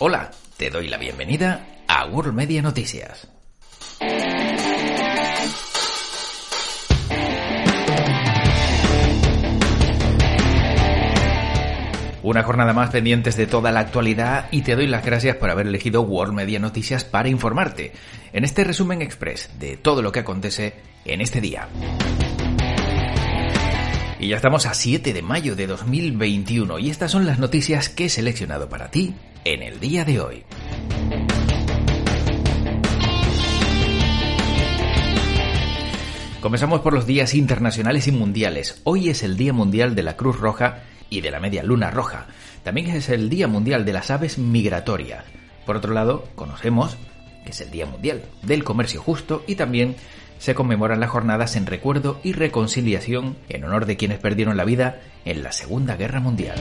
[0.00, 3.28] Hola, te doy la bienvenida a World Media Noticias.
[12.24, 15.68] Una jornada más pendientes de toda la actualidad y te doy las gracias por haber
[15.68, 17.92] elegido World Media Noticias para informarte
[18.32, 20.74] en este resumen express de todo lo que acontece
[21.04, 21.68] en este día.
[24.18, 28.06] Y ya estamos a 7 de mayo de 2021 y estas son las noticias que
[28.06, 30.44] he seleccionado para ti en el día de hoy.
[36.40, 38.80] Comenzamos por los días internacionales y mundiales.
[38.84, 42.26] Hoy es el Día Mundial de la Cruz Roja y de la Media Luna Roja.
[42.62, 45.24] También es el Día Mundial de las Aves Migratorias.
[45.64, 46.96] Por otro lado, conocemos
[47.44, 49.96] que es el Día Mundial del Comercio Justo y también
[50.38, 55.00] se conmemoran las jornadas en recuerdo y reconciliación en honor de quienes perdieron la vida
[55.24, 56.56] en la Segunda Guerra Mundial.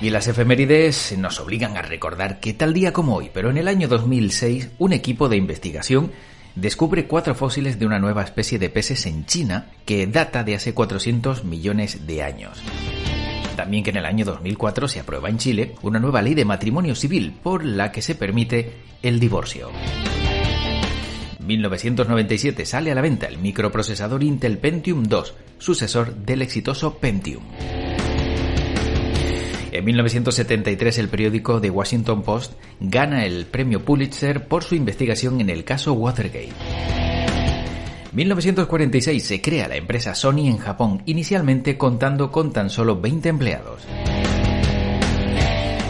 [0.00, 3.66] Y las efemérides nos obligan a recordar que tal día como hoy, pero en el
[3.66, 6.12] año 2006, un equipo de investigación
[6.54, 10.72] descubre cuatro fósiles de una nueva especie de peces en China que data de hace
[10.72, 12.62] 400 millones de años.
[13.56, 16.94] También que en el año 2004 se aprueba en Chile una nueva ley de matrimonio
[16.94, 19.70] civil por la que se permite el divorcio.
[21.40, 27.42] 1997 sale a la venta el microprocesador Intel Pentium 2, sucesor del exitoso Pentium.
[29.78, 35.50] En 1973 el periódico The Washington Post gana el premio Pulitzer por su investigación en
[35.50, 36.50] el caso Watergate.
[38.10, 43.86] 1946 se crea la empresa Sony en Japón, inicialmente contando con tan solo 20 empleados.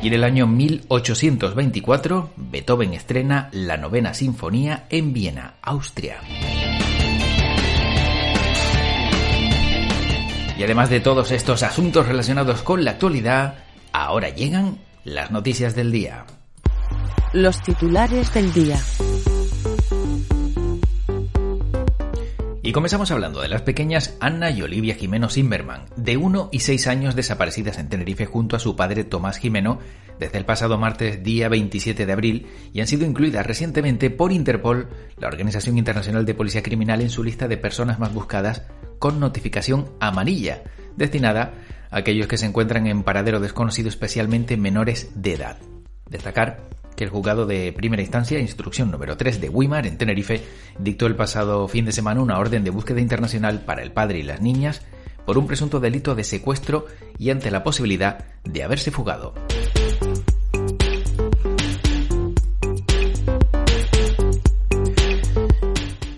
[0.00, 6.18] Y en el año 1824, Beethoven estrena la novena sinfonía en Viena, Austria.
[10.56, 13.61] Y además de todos estos asuntos relacionados con la actualidad,
[13.92, 16.24] ahora llegan las noticias del día.
[17.32, 18.78] Los titulares del día.
[22.64, 26.86] Y comenzamos hablando de las pequeñas Anna y Olivia Jimeno Zimmerman, de 1 y 6
[26.86, 29.80] años desaparecidas en Tenerife junto a su padre Tomás Jimeno
[30.20, 34.88] desde el pasado martes día 27 de abril y han sido incluidas recientemente por Interpol,
[35.18, 38.62] la Organización Internacional de Policía Criminal, en su lista de personas más buscadas
[39.00, 40.62] con notificación amarilla,
[40.96, 41.54] destinada
[41.92, 45.58] aquellos que se encuentran en paradero desconocido, especialmente menores de edad.
[46.10, 46.62] Destacar
[46.96, 50.42] que el juzgado de primera instancia, instrucción número 3 de Wimar en Tenerife,
[50.78, 54.22] dictó el pasado fin de semana una orden de búsqueda internacional para el padre y
[54.22, 54.82] las niñas
[55.24, 56.86] por un presunto delito de secuestro
[57.18, 59.34] y ante la posibilidad de haberse fugado.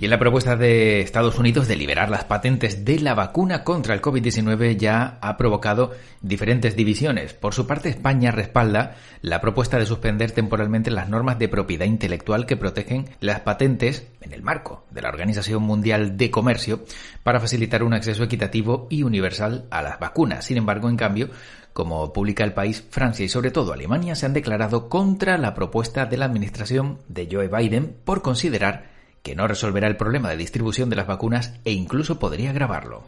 [0.04, 4.02] Y la propuesta de Estados Unidos de liberar las patentes de la vacuna contra el
[4.02, 7.32] COVID-19 ya ha provocado diferentes divisiones.
[7.32, 12.44] Por su parte, España respalda la propuesta de suspender temporalmente las normas de propiedad intelectual
[12.44, 16.84] que protegen las patentes en el marco de la Organización Mundial de Comercio
[17.22, 20.44] para facilitar un acceso equitativo y universal a las vacunas.
[20.44, 21.30] Sin embargo, en cambio,
[21.72, 26.04] como publica el país, Francia y sobre todo Alemania se han declarado contra la propuesta
[26.04, 28.92] de la administración de Joe Biden por considerar
[29.24, 33.04] que no resolverá el problema de distribución de las vacunas e incluso podría agravarlo.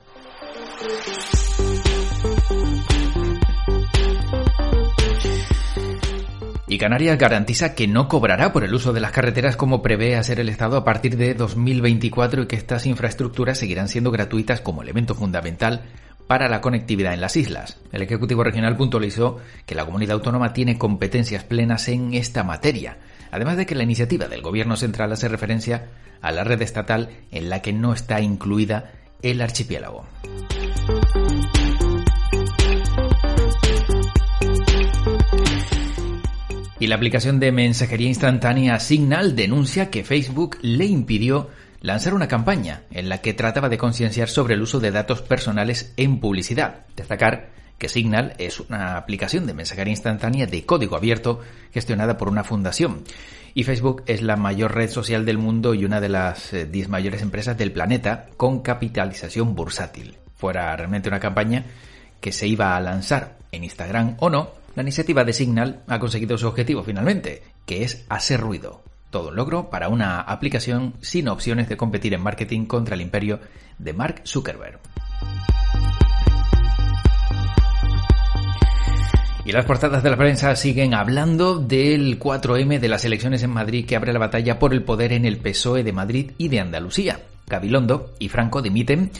[6.68, 10.40] Y Canarias garantiza que no cobrará por el uso de las carreteras como prevé hacer
[10.40, 15.14] el Estado a partir de 2024 y que estas infraestructuras seguirán siendo gratuitas como elemento
[15.14, 15.82] fundamental
[16.26, 17.78] para la conectividad en las islas.
[17.92, 22.96] El Ejecutivo Regional puntualizó que la comunidad autónoma tiene competencias plenas en esta materia,
[23.30, 25.86] además de que la iniciativa del Gobierno central hace referencia
[26.20, 28.92] a la red estatal en la que no está incluida
[29.22, 30.06] el archipiélago.
[36.78, 41.48] Y la aplicación de mensajería instantánea Signal denuncia que Facebook le impidió
[41.80, 45.94] lanzar una campaña en la que trataba de concienciar sobre el uso de datos personales
[45.96, 46.84] en publicidad.
[46.94, 51.40] Destacar que Signal es una aplicación de mensajería instantánea de código abierto
[51.72, 53.04] gestionada por una fundación.
[53.54, 56.88] Y Facebook es la mayor red social del mundo y una de las 10 eh,
[56.88, 60.16] mayores empresas del planeta con capitalización bursátil.
[60.36, 61.64] Fuera realmente una campaña
[62.20, 66.36] que se iba a lanzar en Instagram o no, la iniciativa de Signal ha conseguido
[66.36, 68.82] su objetivo finalmente, que es hacer ruido.
[69.10, 73.40] Todo un logro para una aplicación sin opciones de competir en marketing contra el imperio
[73.78, 74.78] de Mark Zuckerberg.
[79.46, 83.86] Y las portadas de la prensa siguen hablando del 4M de las elecciones en Madrid
[83.86, 87.20] que abre la batalla por el poder en el PSOE de Madrid y de Andalucía.
[87.46, 89.12] Gabilondo y Franco dimiten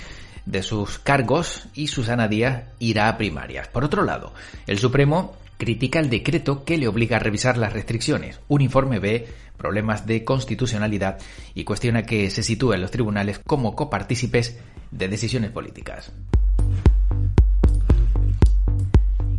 [0.45, 3.69] de sus cargos y Susana Díaz irá a primarias.
[3.69, 4.33] Por otro lado,
[4.67, 8.41] el Supremo critica el decreto que le obliga a revisar las restricciones.
[8.49, 11.19] Un informe ve problemas de constitucionalidad
[11.55, 14.59] y cuestiona que se sitúen los tribunales como copartícipes
[14.91, 16.11] de decisiones políticas.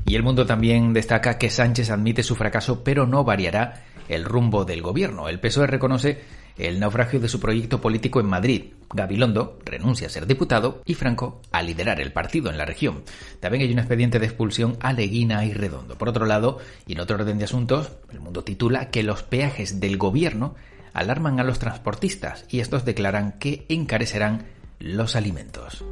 [0.07, 4.63] Y el mundo también destaca que Sánchez admite su fracaso, pero no variará el rumbo
[4.63, 5.27] del gobierno.
[5.27, 6.21] El PSOE reconoce
[6.57, 8.73] el naufragio de su proyecto político en Madrid.
[8.93, 13.03] Gabilondo renuncia a ser diputado y Franco a liderar el partido en la región.
[13.41, 15.97] También hay un expediente de expulsión a Leguina y Redondo.
[15.97, 19.81] Por otro lado, y en otro orden de asuntos, el mundo titula que los peajes
[19.81, 20.55] del gobierno
[20.93, 24.45] alarman a los transportistas y estos declaran que encarecerán
[24.79, 25.83] los alimentos.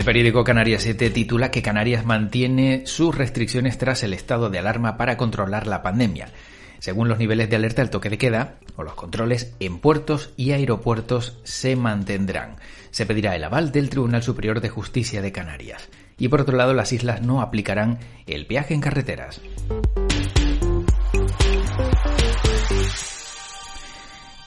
[0.00, 4.96] El periódico Canarias 7 titula que Canarias mantiene sus restricciones tras el estado de alarma
[4.96, 6.30] para controlar la pandemia.
[6.78, 10.52] Según los niveles de alerta, el toque de queda o los controles en puertos y
[10.52, 12.56] aeropuertos se mantendrán.
[12.90, 15.90] Se pedirá el aval del Tribunal Superior de Justicia de Canarias.
[16.16, 19.42] Y por otro lado, las islas no aplicarán el viaje en carreteras.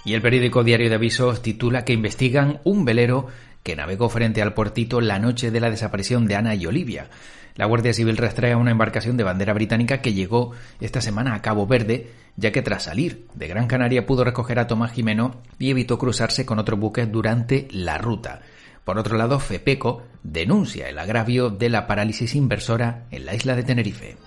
[0.04, 3.28] Y el periódico Diario de Avisos titula que investigan un velero
[3.64, 7.08] que navegó frente al puertito la noche de la desaparición de Ana y Olivia.
[7.56, 10.52] La Guardia Civil rastrea una embarcación de bandera británica que llegó
[10.82, 14.68] esta semana a Cabo Verde, ya que tras salir de Gran Canaria pudo recoger a
[14.68, 18.42] Tomás Jimeno y evitó cruzarse con otro buque durante la ruta.
[18.84, 23.64] Por otro lado, FEPECO denuncia el agravio de la parálisis inversora en la isla de
[23.64, 24.18] Tenerife.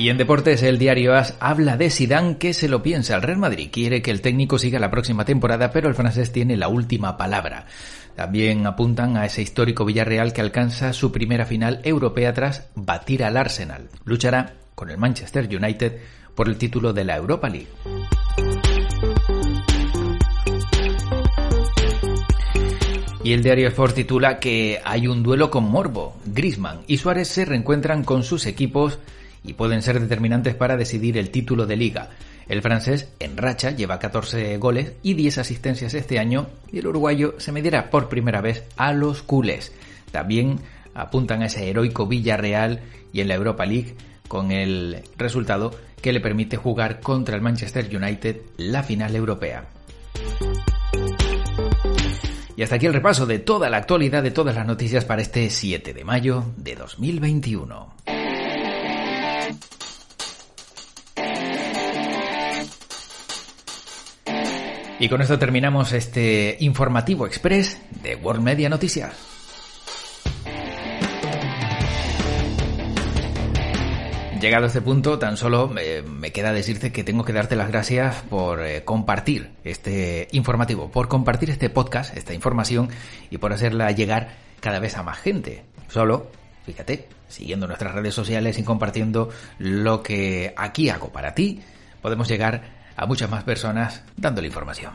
[0.00, 3.14] Y en deportes, el diario AS habla de Zidane que se lo piensa.
[3.14, 6.56] El Real Madrid quiere que el técnico siga la próxima temporada, pero el francés tiene
[6.56, 7.66] la última palabra.
[8.16, 13.36] También apuntan a ese histórico Villarreal que alcanza su primera final europea tras batir al
[13.36, 13.90] Arsenal.
[14.06, 15.98] Luchará con el Manchester United
[16.34, 17.68] por el título de la Europa League.
[23.22, 26.16] Y el diario Sport titula que hay un duelo con Morbo.
[26.24, 28.98] Grisman y Suárez se reencuentran con sus equipos
[29.44, 32.10] y pueden ser determinantes para decidir el título de liga.
[32.48, 37.34] El francés, en racha, lleva 14 goles y 10 asistencias este año y el uruguayo
[37.38, 39.72] se medirá por primera vez a los culés.
[40.10, 40.60] También
[40.94, 42.80] apuntan a ese heroico Villarreal
[43.12, 43.94] y en la Europa League
[44.26, 49.66] con el resultado que le permite jugar contra el Manchester United la final europea.
[52.56, 55.48] Y hasta aquí el repaso de toda la actualidad de todas las noticias para este
[55.48, 57.94] 7 de mayo de 2021.
[65.00, 69.14] Y con esto terminamos este informativo express de World Media Noticias.
[74.38, 77.68] Llegado a este punto, tan solo eh, me queda decirte que tengo que darte las
[77.68, 82.90] gracias por eh, compartir este informativo, por compartir este podcast, esta información
[83.30, 85.64] y por hacerla llegar cada vez a más gente.
[85.88, 86.30] Solo,
[86.66, 91.62] fíjate, siguiendo nuestras redes sociales y compartiendo lo que aquí hago para ti,
[92.02, 94.92] podemos llegar a muchas más personas dándole información.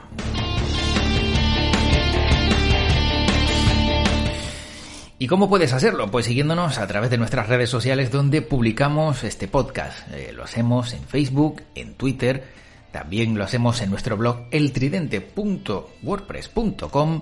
[5.18, 6.12] ¿Y cómo puedes hacerlo?
[6.12, 10.07] Pues siguiéndonos a través de nuestras redes sociales donde publicamos este podcast.
[10.13, 12.44] Eh, lo hacemos en Facebook, en Twitter,
[12.91, 17.22] también lo hacemos en nuestro blog eltridente.wordpress.com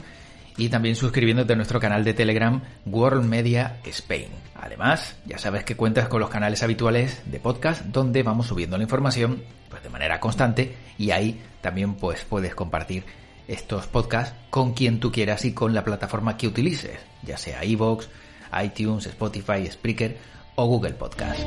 [0.58, 4.28] y también suscribiéndote a nuestro canal de Telegram World Media Spain.
[4.56, 8.84] Además, ya sabes que cuentas con los canales habituales de podcast donde vamos subiendo la
[8.84, 13.04] información pues, de manera constante y ahí también pues, puedes compartir
[13.48, 18.08] estos podcasts con quien tú quieras y con la plataforma que utilices, ya sea iVoox,
[18.64, 20.18] iTunes, Spotify, Spreaker
[20.56, 21.42] o Google Podcast.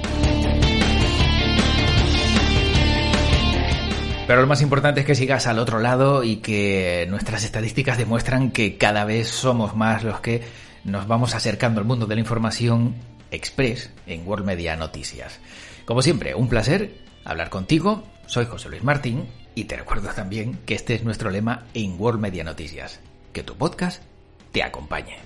[4.26, 8.50] Pero lo más importante es que sigas al otro lado y que nuestras estadísticas demuestran
[8.50, 10.42] que cada vez somos más los que
[10.83, 12.97] nos vamos acercando al mundo de la información
[13.30, 15.38] express en World Media Noticias.
[15.85, 18.02] Como siempre, un placer hablar contigo.
[18.26, 22.21] Soy José Luis Martín y te recuerdo también que este es nuestro lema en World
[22.21, 22.99] Media Noticias.
[23.33, 24.02] Que tu podcast
[24.50, 25.18] te acompañe.